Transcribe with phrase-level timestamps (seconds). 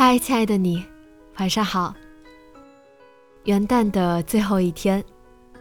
[0.00, 0.84] 嗨，亲爱的你，
[1.40, 1.92] 晚上好。
[3.42, 5.04] 元旦的最后一天，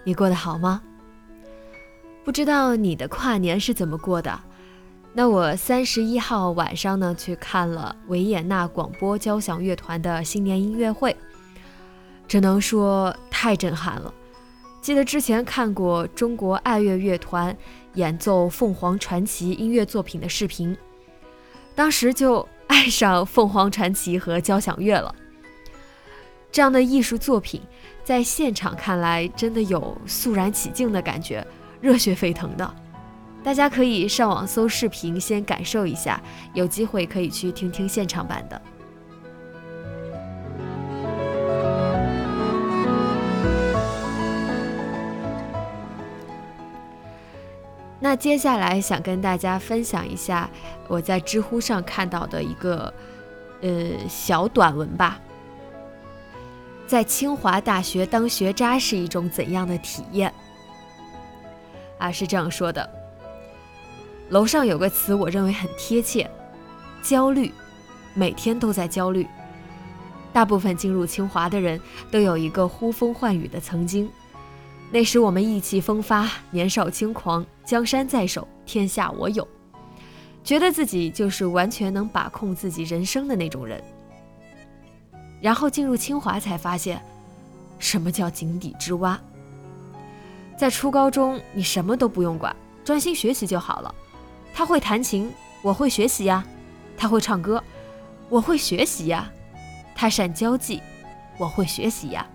[0.04, 0.80] 你过得好吗？
[2.24, 4.40] 不知道你的跨年是怎么过的？
[5.12, 11.18] 那我三十一号晚上呢，去看了维也纳广播交响乐团的新年音乐会，
[12.28, 14.14] 只能说太震撼了。
[14.84, 17.58] 记得之前看过中国爱乐乐团
[17.96, 20.78] 演奏凤凰传奇音乐作品的视频，
[21.74, 22.48] 当时就。
[22.68, 25.14] 爱上凤凰传奇和交响乐了。
[26.52, 27.62] 这样的艺术作品，
[28.04, 31.46] 在现场看来真的有肃然起敬的感觉，
[31.82, 32.76] 热血沸腾的。
[33.44, 36.22] 大家可以上网搜视频，先感受一下。
[36.54, 38.62] 有机会可以去听听现场版的。
[48.00, 50.50] 那接下来想跟大家分享一下
[50.88, 52.94] 我在知乎上看到的一个
[53.62, 53.70] 呃
[54.08, 55.20] 小短文吧。
[56.86, 60.34] 在清华大学当学渣是一种怎样的体验？
[61.98, 62.90] 啊，是这样说的。
[64.30, 66.30] 楼上有个词，我认为很贴切，
[67.02, 67.52] 焦虑，
[68.14, 69.28] 每天都在焦虑。
[70.32, 74.10] 大部分进入清华的人都有一个呼风唤雨的曾经。
[74.90, 79.46] 那时我们意气风发，年少轻狂，江山在手，天下我有，
[80.46, 83.84] 觉得自己就是完全能把控自己人生的那种人。
[85.42, 87.04] 然后进入清华才发现，
[87.78, 89.20] 什么叫井底之蛙。
[90.58, 92.56] 在初高中，你什么都不用管，
[92.86, 93.94] 专心学习就好了。
[94.54, 95.30] 他会弹琴，
[95.62, 96.42] 我会学习呀；
[96.98, 97.62] 他会唱歌，
[98.30, 99.30] 我会学习呀；
[99.94, 100.82] 他善交际，
[101.38, 102.26] 我会学习呀；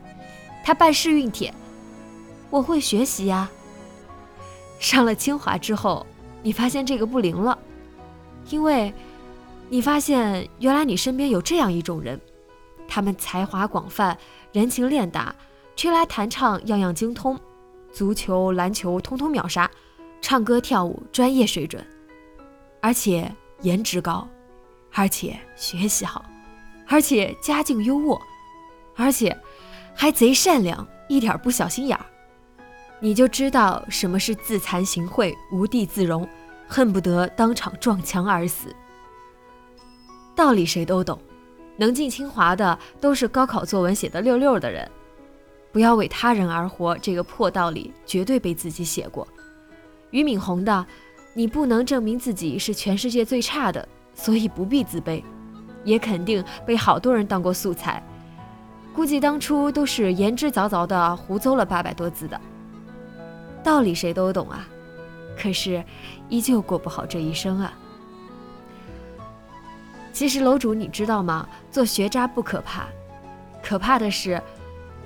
[0.63, 1.53] 他办试运帖。
[2.53, 3.51] 我会学习呀。
[4.79, 6.07] 上了清华之后，
[6.43, 7.59] 你发现这个不灵了，
[8.51, 8.93] 因为，
[9.71, 12.21] 你发现原来你身边有这样一种人，
[12.87, 14.19] 他们才华广泛，
[14.53, 15.35] 人情练达，
[15.77, 17.41] 吹来弹唱样样精通，
[17.91, 19.71] 足球、篮球通通秒杀，
[20.21, 21.83] 唱歌跳舞专业水准，
[22.83, 24.29] 而且颜值高，
[24.93, 26.23] 而且学习好，
[26.87, 28.21] 而且家境优渥，
[28.95, 29.35] 而且
[29.95, 32.05] 还贼善良，一点不小心眼儿。
[33.05, 36.27] 你就知道什么是自惭形秽、无地自容，
[36.69, 38.73] 恨不得当场撞墙而死。
[40.37, 41.19] 道理谁都懂，
[41.77, 44.89] 能进清华的都是高考作文写的溜溜的人。
[45.73, 49.27] 不要为他人而活，这个破道理绝对被自己写过。
[50.13, 50.87] 俞敏洪的
[51.35, 55.21] “你不能证明自己是全世界最差的，所以不必自卑”，
[55.83, 58.01] 也肯定被好多人当过素材。
[58.95, 62.41] 估计当初都是言之凿凿的胡诌了八百多字的。
[63.63, 64.67] 道理谁都懂啊，
[65.39, 65.85] 可是
[66.29, 67.73] 依旧过不好这一生啊。
[70.13, 71.49] 其实楼主你知道吗？
[71.71, 72.87] 做学渣不可怕，
[73.63, 74.41] 可怕的是，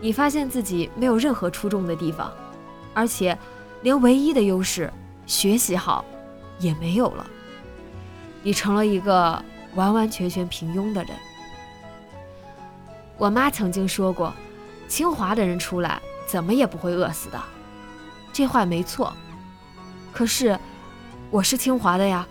[0.01, 2.33] 你发现自己没有任何出众的地方，
[2.93, 3.39] 而且
[3.83, 4.93] 连唯一的优势
[5.27, 6.05] 学习好
[6.59, 7.27] 也没有了。
[8.43, 9.43] 你成了一个
[9.75, 11.13] 完完全全平庸的人。
[13.17, 14.35] 我妈曾经说过，
[14.89, 17.41] 清华的人出来怎么也不会饿死的。
[18.37, 19.17] 这话没错，
[20.13, 20.59] 可是
[21.31, 22.29] 我是清华的呀，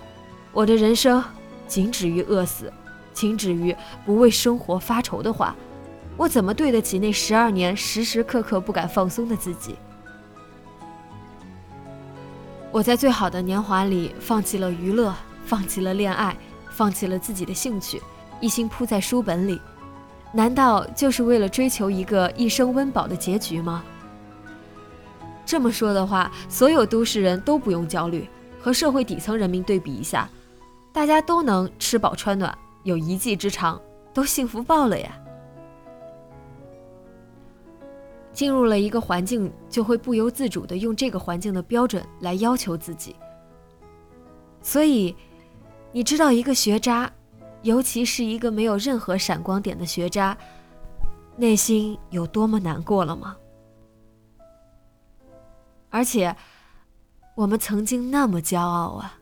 [0.53, 1.23] 我的人生
[1.67, 2.71] 仅止于饿死，
[3.11, 3.75] 仅止于
[4.05, 5.55] 不为生活发愁的话，
[6.15, 9.75] 我怎么对得起那十二年时时刻刻不敢放松的自己？
[12.71, 15.11] 我在最好的年华里放弃了娱乐，
[15.43, 16.37] 放弃了恋爱，
[16.69, 17.99] 放弃了自己的兴趣，
[18.39, 19.59] 一心扑在书本里，
[20.31, 23.83] 难道就是为了追求一个一生温饱的结局吗？
[25.45, 28.27] 这么说的话，所有都市人都不用焦虑。
[28.59, 30.27] 和社会底层人民对比一下，
[30.91, 33.79] 大家都能吃饱穿暖，有一技之长，
[34.11, 35.15] 都幸福爆了呀。
[38.33, 43.15] 进入了一个环境，就会不由自主的用这个环境的标准来要求自己。
[44.63, 45.15] 所以，
[45.91, 47.09] 你知道一个学渣，
[47.61, 50.35] 尤其是一个没有任何闪光点的学渣，
[51.37, 53.37] 内心有多么难过了吗？
[55.95, 56.35] 而且，
[57.35, 59.17] 我们曾经那么骄傲啊！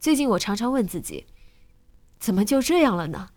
[0.00, 1.24] 最近我常常问自己，
[2.18, 3.28] 怎么就这样了呢？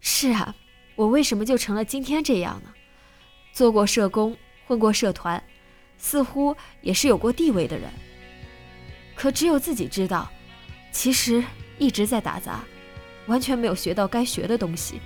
[0.00, 0.56] 是啊。
[0.96, 2.70] 我为什么就成了今天这样呢？
[3.52, 4.36] 做过社工，
[4.66, 5.40] 混过社团，
[5.96, 7.88] 似乎也是有过地位的人。
[9.14, 10.28] 可只有自己知道，
[10.90, 11.44] 其实
[11.78, 12.64] 一直在打杂，
[13.28, 15.00] 完全没有学到该学的东西，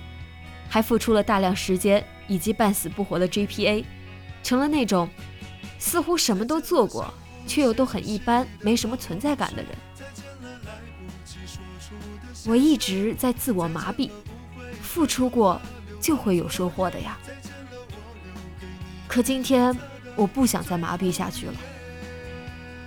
[0.67, 3.85] 还付出了大量时间以及半死不活的 GPA，
[4.43, 5.09] 成了那种
[5.79, 7.11] 似乎什么都做过，
[7.47, 9.71] 却又都很一般，没什么存在感的人。
[12.45, 14.11] 我一直在自我麻痹，
[14.81, 15.59] 付出过。
[16.03, 17.17] 就会有收获的呀。
[19.07, 19.73] 可今天
[20.17, 21.53] 我不想再麻痹下去了。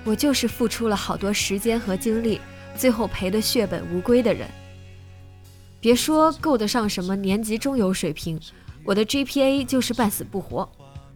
[0.04, 2.38] 我就是付出了好多时间和精力，
[2.76, 4.46] 最后赔得血本无归的人。
[5.80, 8.38] 别说够得上什么年级中游水平，
[8.84, 10.70] 我的 GPA 就是半死不活，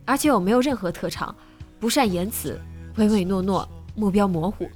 [0.05, 1.35] 而且我没有任何特长，
[1.79, 2.61] 不善言辞，
[2.97, 4.69] 唯唯诺诺，目标模糊，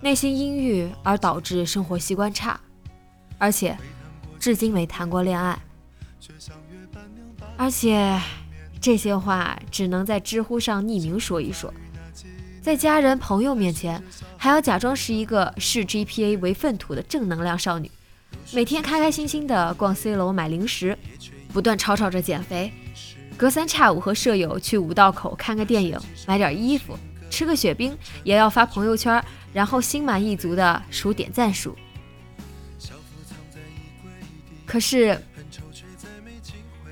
[0.00, 2.58] 内心阴郁，而导致生活习惯差，
[3.38, 3.76] 而且
[4.38, 5.58] 至今没谈过恋爱。
[7.56, 8.20] 而且
[8.80, 11.72] 这些话只能在知乎上匿名说一说，
[12.60, 14.02] 在家人朋友面前
[14.36, 17.90] 还要假装是一个视 GPA 为粪土的正能量少女，
[18.52, 20.98] 每天开开心心的逛 C 楼买零食，
[21.52, 22.72] 不断吵吵着减肥，
[23.36, 26.96] 隔三差五和舍友去五道口看个电影，买点衣服，
[27.30, 29.22] 吃个雪冰，也要发朋友圈，
[29.52, 31.76] 然后心满意足的数点赞数。
[34.66, 35.20] 可是。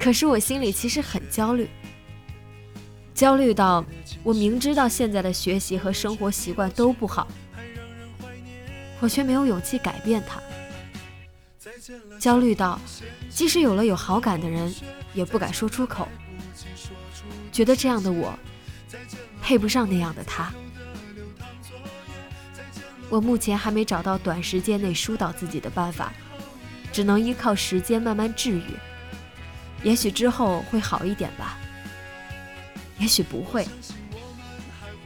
[0.01, 1.71] 可是我心里其实很焦虑，
[3.15, 3.85] 焦虑到
[4.25, 7.29] 我明知道现在的学习和生活习惯都不好，
[8.99, 10.43] 我却没有勇气改变它。
[12.19, 12.81] 焦虑到
[13.31, 14.75] 即使有了有好感的人，
[15.15, 16.09] 也不敢说出口，
[17.53, 18.37] 觉得这样的我
[19.41, 20.53] 配不上那样的他。
[23.09, 26.13] 我目前还没找到短时间内疏导自己的办法，
[26.91, 28.65] 只能依靠时间慢慢治愈。
[29.83, 31.59] 也许之后会好一点吧，
[32.99, 33.69] 也许不会，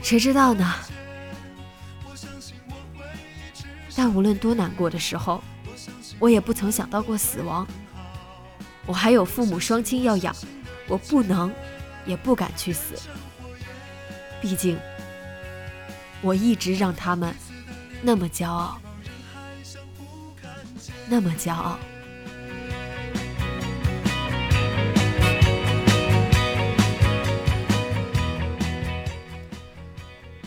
[0.02, 0.72] 谁知道呢？
[3.96, 5.43] 但无论多难过的时候，
[6.19, 7.66] 我也不曾想到过死亡。
[8.84, 10.37] 我还有父母双亲要养，
[10.87, 11.50] 我不能，
[12.06, 12.94] 也不敢去死。
[14.41, 14.79] 毕竟，
[16.23, 17.35] 我一直让他们
[18.03, 18.79] 那么骄傲，
[21.08, 21.79] 那么骄傲。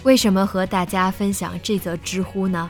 [0.03, 2.69] 为什么和大家分享这则知乎呢？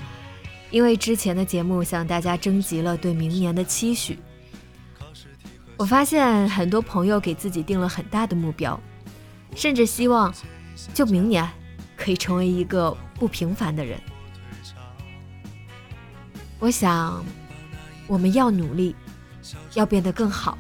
[0.72, 4.18] 因为之前的节目向大家征集了对明年的期许。
[5.80, 8.78] 我发现很多朋友给自己定了很大的目标，
[9.56, 10.32] 甚至希望
[10.94, 11.50] 就明年
[11.96, 13.98] 可以成为一个不平凡的人。
[16.60, 17.24] 我想，
[18.08, 18.94] 我们要努力，
[19.74, 20.58] 要变得更好，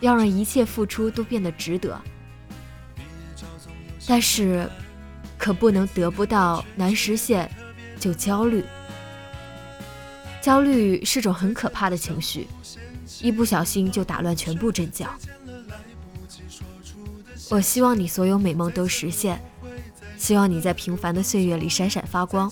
[0.00, 1.98] 要让一切付出都变得值得。
[4.06, 4.68] 但是。
[5.38, 7.48] 可不能得不到难实现
[8.00, 8.64] 就焦虑，
[10.48, 12.46] 焦虑是种很可怕的情绪，
[13.20, 15.06] 一不小心就打乱全部阵脚。
[17.50, 19.38] 我希望你所有美梦都实现，
[20.16, 22.50] 希望你在平凡的岁月里闪闪发光，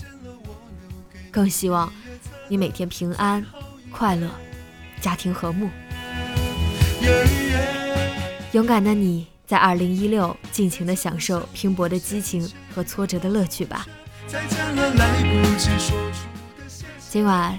[1.31, 1.91] 更希望
[2.49, 3.43] 你每天平安、
[3.91, 4.29] 快乐，
[5.01, 5.71] 家庭和睦。
[8.53, 9.27] 勇敢的你。
[9.47, 13.87] 在二零一六，尽情的享受拼搏的激情和挫折的乐趣吧。
[17.09, 17.59] 今晚